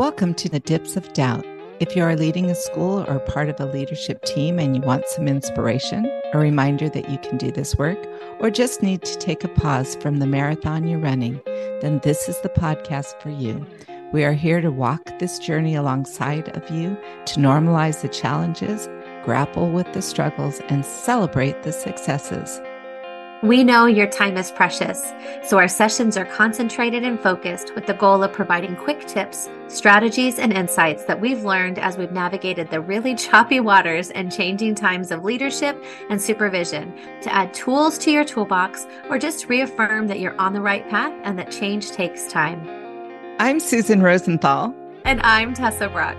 [0.00, 1.44] Welcome to the Dips of Doubt.
[1.78, 5.06] If you are leading a school or part of a leadership team and you want
[5.06, 7.98] some inspiration, a reminder that you can do this work,
[8.38, 11.38] or just need to take a pause from the marathon you're running,
[11.82, 13.66] then this is the podcast for you.
[14.10, 16.96] We are here to walk this journey alongside of you
[17.26, 18.88] to normalize the challenges,
[19.22, 22.58] grapple with the struggles, and celebrate the successes.
[23.42, 27.94] We know your time is precious, so our sessions are concentrated and focused with the
[27.94, 32.82] goal of providing quick tips, strategies, and insights that we've learned as we've navigated the
[32.82, 38.26] really choppy waters and changing times of leadership and supervision to add tools to your
[38.26, 42.68] toolbox or just reaffirm that you're on the right path and that change takes time.
[43.38, 44.74] I'm Susan Rosenthal.
[45.06, 46.18] And I'm Tessa Brock.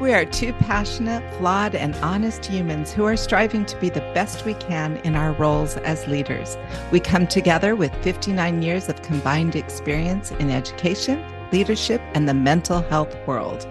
[0.00, 4.44] We are two passionate, flawed, and honest humans who are striving to be the best
[4.44, 6.56] we can in our roles as leaders.
[6.92, 12.80] We come together with 59 years of combined experience in education, leadership, and the mental
[12.82, 13.66] health world.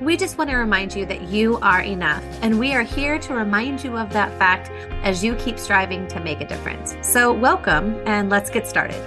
[0.00, 3.34] We just want to remind you that you are enough, and we are here to
[3.34, 4.70] remind you of that fact
[5.04, 6.96] as you keep striving to make a difference.
[7.02, 9.02] So, welcome, and let's get started.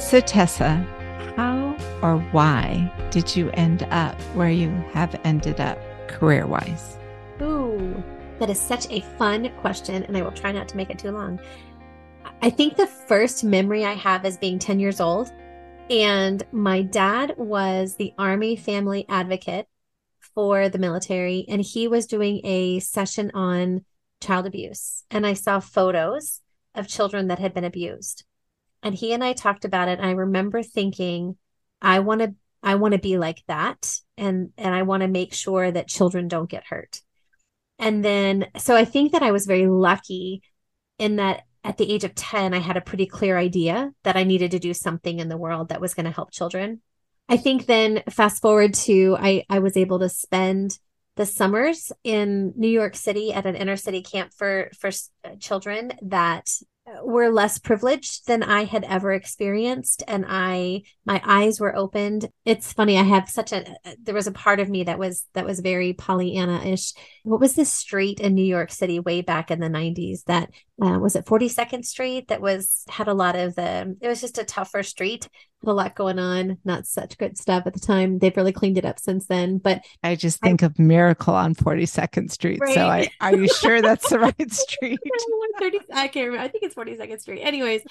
[0.00, 0.86] So, Tessa,
[1.36, 6.98] how or why did you end up where you have ended up career wise?
[7.40, 8.04] Ooh,
[8.38, 11.12] that is such a fun question, and I will try not to make it too
[11.12, 11.40] long.
[12.42, 15.32] I think the first memory I have is being 10 years old,
[15.88, 19.66] and my dad was the Army family advocate
[20.34, 23.82] for the military, and he was doing a session on
[24.20, 25.04] child abuse.
[25.10, 26.42] And I saw photos
[26.74, 28.24] of children that had been abused.
[28.82, 29.98] And he and I talked about it.
[29.98, 31.38] And I remember thinking,
[31.84, 35.34] I want to I want to be like that and and I want to make
[35.34, 37.02] sure that children don't get hurt.
[37.78, 40.42] And then so I think that I was very lucky
[40.98, 44.24] in that at the age of 10 I had a pretty clear idea that I
[44.24, 46.80] needed to do something in the world that was going to help children.
[47.28, 50.78] I think then fast forward to I I was able to spend
[51.16, 55.92] the summers in New York City at an inner city camp for for uh, children
[56.02, 56.48] that
[57.02, 62.28] were less privileged than I had ever experienced and I my eyes were opened.
[62.44, 63.64] It's funny I have such a
[64.02, 66.92] there was a part of me that was that was very Pollyanna-ish.
[67.22, 70.50] What was this street in New York City way back in the 90s that
[70.82, 74.38] uh, was it 42nd Street that was had a lot of the it was just
[74.38, 75.28] a tougher street
[75.62, 78.18] had a lot going on not such good stuff at the time.
[78.18, 81.54] They've really cleaned it up since then but I just think I, of Miracle on
[81.54, 82.74] 42nd Street right?
[82.74, 84.98] so I are you sure that's the right street?
[85.60, 87.42] 30, I can't remember I think it's 42nd Street.
[87.42, 87.82] Anyways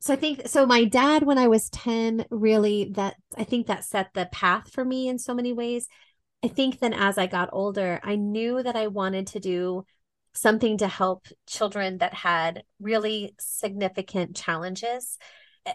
[0.00, 3.84] so I think so my dad when I was 10 really that I think that
[3.84, 5.86] set the path for me in so many ways.
[6.42, 9.84] I think then as I got older I knew that I wanted to do
[10.34, 15.18] something to help children that had really significant challenges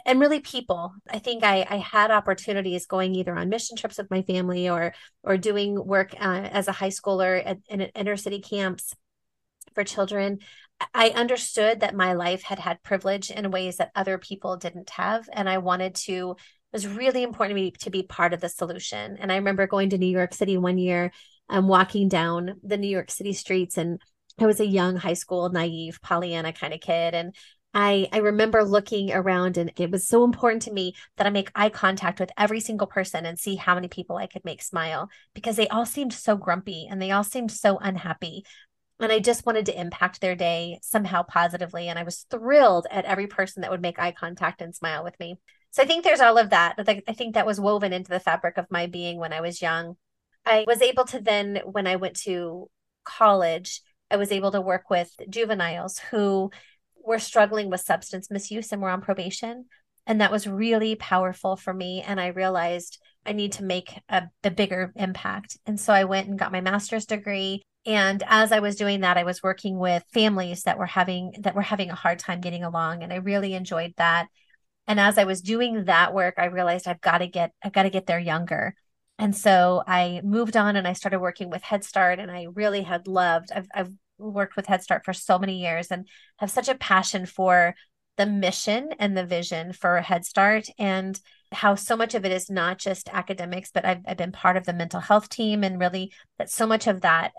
[0.06, 0.94] and really people.
[1.10, 4.94] I think i i had opportunities going either on mission trips with my family or
[5.24, 8.94] or doing work uh, as a high schooler at, in inner city camps
[9.74, 10.40] for children.
[10.94, 15.28] I understood that my life had had privilege in ways that other people didn't have
[15.34, 18.50] and i wanted to it was really important to me to be part of the
[18.50, 19.18] solution.
[19.18, 21.12] And i remember going to new york city one year
[21.50, 24.02] and walking down the new york city streets and
[24.40, 27.36] I was a young high school naive Pollyanna kind of kid and
[27.74, 31.52] I I remember looking around and it was so important to me that I make
[31.56, 35.10] eye contact with every single person and see how many people I could make smile
[35.34, 38.44] because they all seemed so grumpy and they all seemed so unhappy
[39.00, 43.06] and I just wanted to impact their day somehow positively and I was thrilled at
[43.06, 45.38] every person that would make eye contact and smile with me.
[45.72, 46.76] So I think there's all of that.
[46.80, 49.98] I think that was woven into the fabric of my being when I was young.
[50.46, 52.70] I was able to then when I went to
[53.04, 56.52] college I was able to work with juveniles who
[57.04, 59.66] were struggling with substance misuse and were on probation.
[60.06, 62.02] And that was really powerful for me.
[62.02, 65.58] And I realized I need to make a, a bigger impact.
[65.66, 67.62] And so I went and got my master's degree.
[67.86, 71.56] And as I was doing that, I was working with families that were having that
[71.56, 73.04] were having a hard time getting along.
[73.04, 74.28] And I really enjoyed that.
[74.88, 77.84] And as I was doing that work, I realized I've got to get I've got
[77.84, 78.76] to get there younger.
[79.20, 82.84] And so I moved on and I started working with Head Start and I really
[82.84, 86.70] had loved I've, I've worked with Head Start for so many years and have such
[86.70, 87.76] a passion for
[88.18, 91.20] the mission and the vision for Head Start and
[91.52, 94.66] how so much of it is not just academics, but I've, I've been part of
[94.66, 97.32] the mental health team and really that so much of that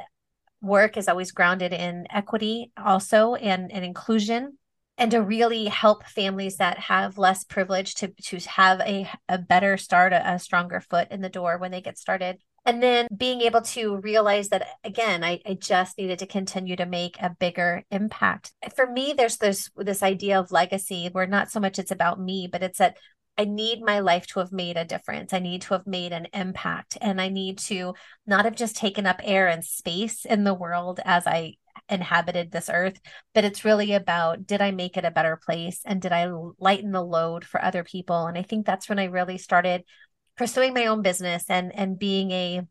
[0.61, 4.59] work is always grounded in equity also and, and inclusion
[4.99, 9.77] and to really help families that have less privilege to to have a, a better
[9.77, 13.41] start a, a stronger foot in the door when they get started and then being
[13.41, 17.85] able to realize that again I, I just needed to continue to make a bigger
[17.91, 22.21] impact for me there's this this idea of legacy where not so much it's about
[22.21, 22.97] me but it's that
[23.41, 25.33] I need my life to have made a difference.
[25.33, 26.99] I need to have made an impact.
[27.01, 27.95] And I need to
[28.27, 31.55] not have just taken up air and space in the world as I
[31.89, 33.01] inhabited this earth,
[33.35, 36.93] but it's really about did I make it a better place and did I lighten
[36.93, 38.27] the load for other people?
[38.27, 39.85] And I think that's when I really started
[40.37, 42.63] pursuing my own business and and being a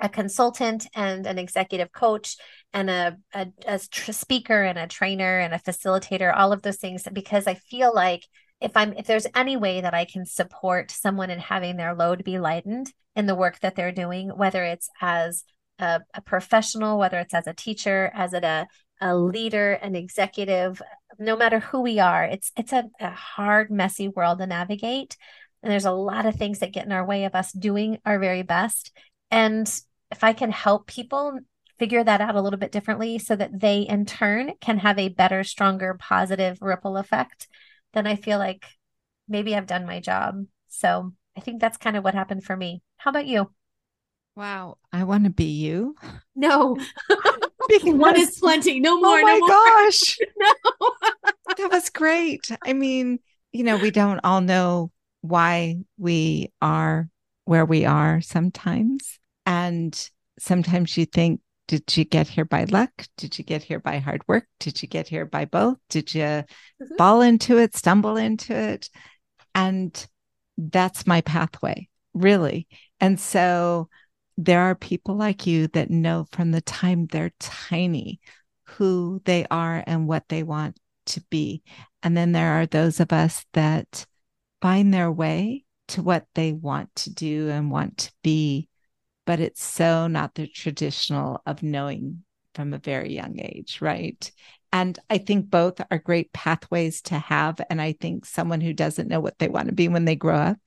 [0.00, 2.36] a consultant and an executive coach
[2.72, 6.78] and a, a, a tr- speaker and a trainer and a facilitator all of those
[6.78, 8.26] things because i feel like
[8.60, 12.24] if i'm if there's any way that i can support someone in having their load
[12.24, 15.44] be lightened in the work that they're doing whether it's as
[15.82, 18.66] a, a professional whether it's as a teacher as a,
[19.00, 20.80] a leader an executive
[21.18, 25.16] no matter who we are it's it's a, a hard messy world to navigate
[25.62, 28.18] and there's a lot of things that get in our way of us doing our
[28.18, 28.96] very best
[29.30, 29.80] and
[30.10, 31.38] if i can help people
[31.78, 35.08] figure that out a little bit differently so that they in turn can have a
[35.08, 37.48] better stronger positive ripple effect
[37.92, 38.64] then I feel like
[39.28, 40.44] maybe I've done my job.
[40.68, 42.82] So I think that's kind of what happened for me.
[42.96, 43.50] How about you?
[44.34, 45.94] Wow, I want to be you.
[46.34, 46.78] No,
[47.68, 48.80] because one is plenty.
[48.80, 49.18] No more.
[49.18, 50.90] Oh my no gosh, no.
[51.56, 52.50] that was great.
[52.64, 53.18] I mean,
[53.52, 54.90] you know, we don't all know
[55.20, 57.08] why we are
[57.44, 62.90] where we are sometimes, and sometimes you think did you get here by luck?
[63.16, 64.46] Did you get here by hard work?
[64.60, 65.78] Did you get here by both?
[65.88, 66.96] Did you mm-hmm.
[66.98, 68.88] fall into it, stumble into it?
[69.54, 70.06] And
[70.58, 72.66] that's my pathway, really.
[73.00, 73.88] And so
[74.44, 78.20] there are people like you that know from the time they're tiny
[78.64, 81.62] who they are and what they want to be.
[82.02, 84.06] And then there are those of us that
[84.60, 88.68] find their way to what they want to do and want to be
[89.24, 92.24] but it's so not the traditional of knowing
[92.54, 94.30] from a very young age, right?
[94.72, 97.60] And I think both are great pathways to have.
[97.70, 100.36] And I think someone who doesn't know what they want to be when they grow
[100.36, 100.58] up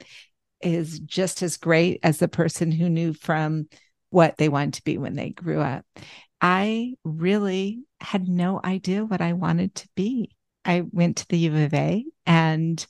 [0.66, 3.70] is just as great as the person who knew from
[4.10, 5.86] what they wanted to be when they grew up.
[6.42, 10.32] I really had no idea what I wanted to be.
[10.66, 12.86] I went to the U of A and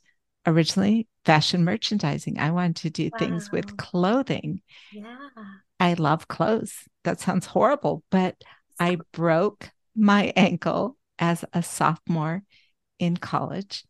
[0.47, 2.39] originally fashion merchandising.
[2.39, 3.19] I wanted to do wow.
[3.19, 4.61] things with clothing.
[4.91, 5.17] Yeah.
[5.79, 6.73] I love clothes.
[7.03, 8.35] That sounds horrible, but
[8.79, 12.43] I broke my ankle as a sophomore
[12.99, 13.83] in college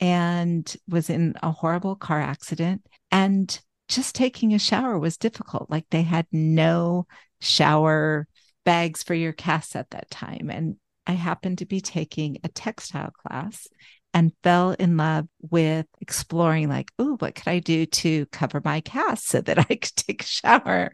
[0.00, 2.86] and was in a horrible car accident.
[3.10, 3.58] And
[3.88, 5.70] just taking a shower was difficult.
[5.70, 7.06] Like they had no
[7.40, 8.28] shower
[8.64, 10.50] bags for your casts at that time.
[10.50, 10.76] And
[11.06, 13.66] I happened to be taking a textile class
[14.14, 18.80] and fell in love with exploring like oh what could i do to cover my
[18.80, 20.92] cast so that i could take a shower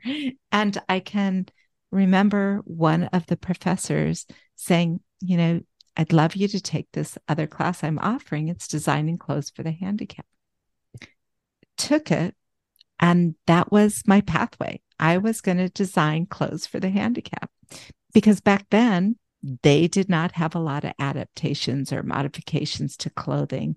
[0.52, 1.46] and i can
[1.90, 4.26] remember one of the professors
[4.56, 5.60] saying you know
[5.96, 9.72] i'd love you to take this other class i'm offering it's designing clothes for the
[9.72, 10.28] handicapped
[11.76, 12.34] took it
[13.00, 14.80] and that was my pathway.
[14.98, 17.50] I was going to design clothes for the handicap
[18.12, 19.16] because back then
[19.62, 23.76] they did not have a lot of adaptations or modifications to clothing.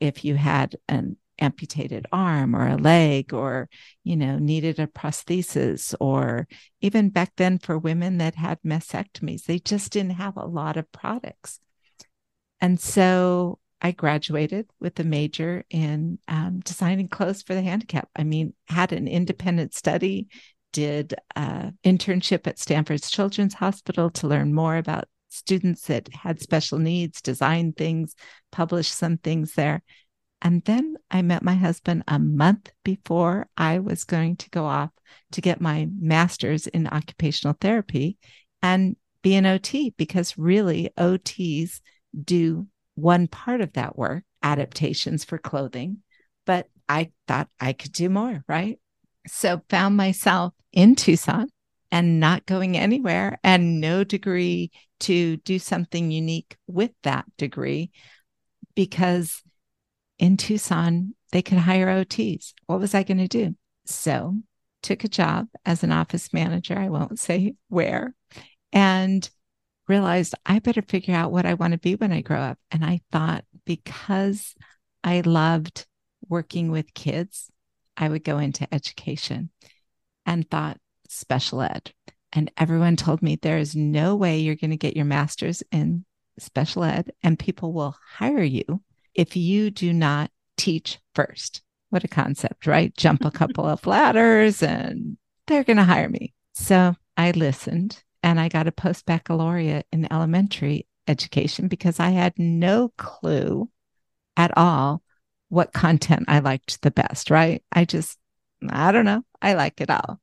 [0.00, 3.68] If you had an amputated arm or a leg or
[4.04, 6.46] you know needed a prosthesis or
[6.80, 10.90] even back then for women that had mastectomies they just didn't have a lot of
[10.92, 11.58] products.
[12.60, 18.24] And so i graduated with a major in um, designing clothes for the handicap i
[18.24, 20.26] mean had an independent study
[20.74, 26.78] did an internship at Stanford's Children's Hospital to learn more about students that had special
[26.78, 28.14] needs, designed things,
[28.50, 29.82] published some things there.
[30.42, 34.90] And then I met my husband a month before I was going to go off
[35.32, 38.18] to get my master's in occupational therapy
[38.60, 41.80] and be an OT because really OTs
[42.20, 45.98] do one part of that work, adaptations for clothing.
[46.46, 48.78] But I thought I could do more, right?
[49.26, 51.48] So found myself in Tucson
[51.90, 54.70] and not going anywhere and no degree
[55.00, 57.90] to do something unique with that degree
[58.74, 59.42] because
[60.18, 62.52] in Tucson they could hire OTs.
[62.66, 63.56] What was I going to do?
[63.86, 64.36] So
[64.82, 66.78] took a job as an office manager.
[66.78, 68.14] I won't say where
[68.72, 69.28] and
[69.88, 72.58] realized I better figure out what I want to be when I grow up.
[72.70, 74.54] And I thought because
[75.02, 75.86] I loved
[76.28, 77.50] working with kids
[77.96, 79.50] I would go into education
[80.26, 81.92] and thought special ed.
[82.32, 86.04] And everyone told me there is no way you're going to get your master's in
[86.38, 88.82] special ed and people will hire you
[89.14, 91.62] if you do not teach first.
[91.90, 92.94] What a concept, right?
[92.96, 96.34] Jump a couple of ladders and they're going to hire me.
[96.54, 102.32] So I listened and I got a post baccalaureate in elementary education because I had
[102.38, 103.68] no clue
[104.34, 105.02] at all
[105.50, 107.62] what content I liked the best, right?
[107.70, 108.18] I just,
[108.66, 109.24] I don't know.
[109.42, 110.20] I like it all.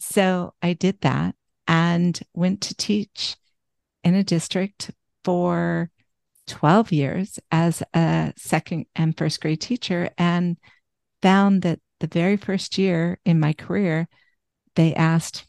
[0.00, 1.34] So I did that
[1.68, 3.36] and went to teach
[4.02, 4.90] in a district
[5.22, 5.90] for
[6.46, 10.56] 12 years as a second and first grade teacher and
[11.20, 14.08] found that the very first year in my career,
[14.76, 15.44] they asked,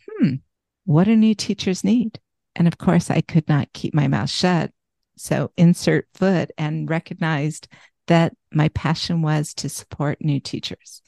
[0.85, 2.19] what do new teachers need?
[2.55, 4.71] And of course, I could not keep my mouth shut.
[5.17, 7.67] So insert foot and recognized
[8.07, 11.01] that my passion was to support new teachers.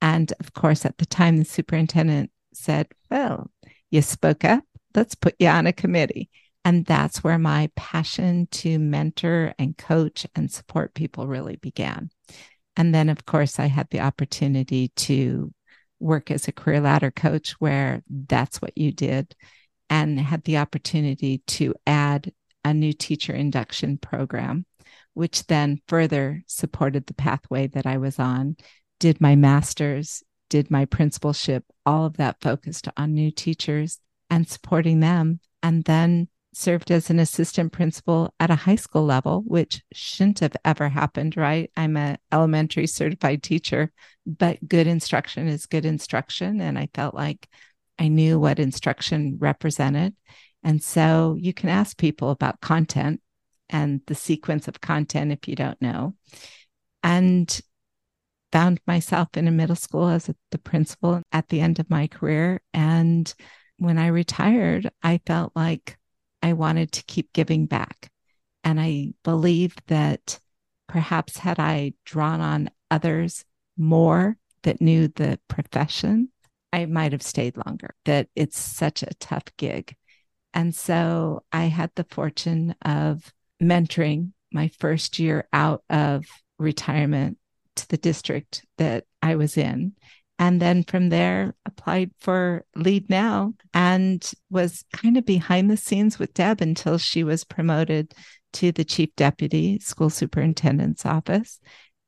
[0.00, 3.50] And of course, at the time, the superintendent said, Well,
[3.90, 4.64] you spoke up.
[4.94, 6.30] Let's put you on a committee.
[6.64, 12.10] And that's where my passion to mentor and coach and support people really began.
[12.76, 15.52] And then, of course, I had the opportunity to
[16.00, 19.34] work as a career ladder coach, where that's what you did,
[19.90, 22.32] and had the opportunity to add
[22.64, 24.66] a new teacher induction program,
[25.14, 28.56] which then further supported the pathway that I was on.
[29.00, 33.98] Did my master's, did my principalship, all of that focused on new teachers
[34.30, 35.40] and supporting them.
[35.62, 40.56] And then served as an assistant principal at a high school level, which shouldn't have
[40.64, 41.70] ever happened, right?
[41.76, 43.92] I'm an elementary certified teacher,
[44.26, 46.60] but good instruction is good instruction.
[46.60, 47.48] And I felt like
[47.98, 50.14] I knew what instruction represented.
[50.62, 53.20] And so you can ask people about content
[53.70, 56.14] and the sequence of content if you don't know.
[57.02, 57.60] And
[58.50, 62.60] found myself in a middle school as the principal at the end of my career.
[62.74, 63.32] And
[63.78, 65.98] when I retired, I felt like
[66.42, 68.10] I wanted to keep giving back.
[68.64, 70.38] And I believed that
[70.88, 73.44] perhaps had I drawn on others
[73.76, 76.30] more that knew the profession,
[76.72, 79.94] I might have stayed longer, that it's such a tough gig.
[80.52, 86.24] And so I had the fortune of mentoring my first year out of
[86.58, 87.38] retirement
[87.76, 89.92] to the district that I was in.
[90.38, 96.18] And then from there, applied for Lead Now and was kind of behind the scenes
[96.18, 98.14] with Deb until she was promoted
[98.54, 101.60] to the chief deputy school superintendent's office.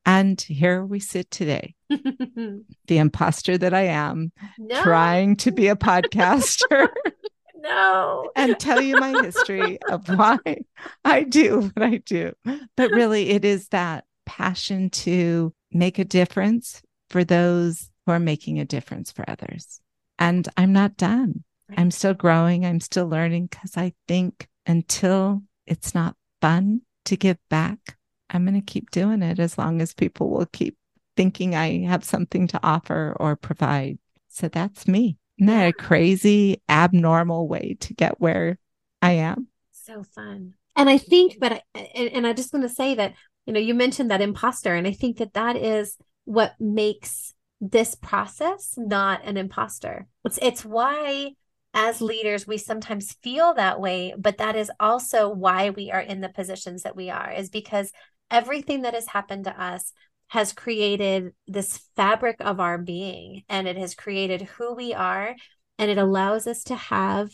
[0.06, 4.82] And here we sit today, the imposter that I am, no.
[4.82, 6.88] trying to be a podcaster.
[7.56, 8.30] no.
[8.34, 10.38] and tell you my history of why
[11.04, 12.32] I do what I do.
[12.76, 18.58] But really, it is that passion to make a difference for those who are making
[18.58, 19.80] a difference for others.
[20.18, 21.44] And I'm not done.
[21.76, 22.66] I'm still growing.
[22.66, 27.96] I'm still learning because I think until it's not fun to give back,
[28.28, 30.76] I'm going to keep doing it as long as people will keep
[31.16, 33.98] thinking I have something to offer or provide.
[34.28, 35.16] So that's me.
[35.38, 38.58] Isn't that a crazy, abnormal way to get where
[39.00, 39.48] I am?
[39.72, 40.54] So fun.
[40.76, 41.62] And I think, but, I,
[41.94, 43.14] and, and I just want to say that,
[43.46, 47.94] you know, you mentioned that imposter, and I think that that is what makes this
[47.94, 50.06] process not an imposter.
[50.24, 51.32] It's it's why
[51.72, 56.20] as leaders we sometimes feel that way, but that is also why we are in
[56.20, 57.92] the positions that we are is because
[58.30, 59.92] everything that has happened to us
[60.28, 65.34] has created this fabric of our being and it has created who we are
[65.78, 67.30] and it allows us to have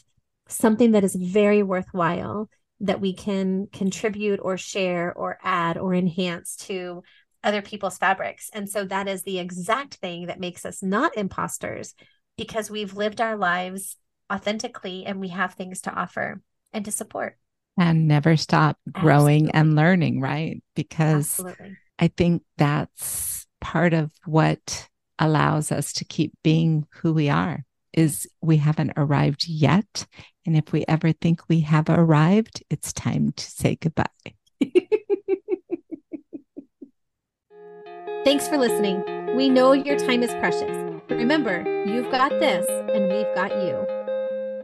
[0.49, 2.49] something that is very worthwhile
[2.81, 7.03] that we can contribute or share or add or enhance to
[7.43, 8.51] other people's fabrics.
[8.53, 11.95] And so that is the exact thing that makes us not imposters
[12.37, 13.97] because we've lived our lives
[14.33, 16.41] authentically and we have things to offer
[16.73, 17.39] and to support.
[17.79, 19.61] And never stop growing Absolutely.
[19.61, 20.63] and learning, right?
[20.75, 21.77] Because Absolutely.
[21.99, 24.89] I think that's part of what
[25.19, 30.07] allows us to keep being who we are is we haven't arrived yet
[30.45, 34.05] and if we ever think we have arrived it's time to say goodbye
[38.25, 39.05] Thanks for listening.
[39.37, 40.77] We know your time is precious.
[41.09, 43.87] Remember, you've got this and we've got you.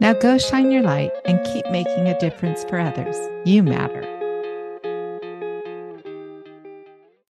[0.01, 3.15] Now go shine your light and keep making a difference for others.
[3.45, 4.01] You matter.